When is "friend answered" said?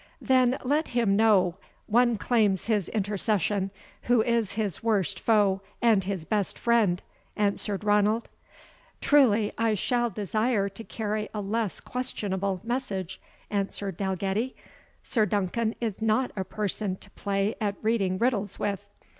6.57-7.83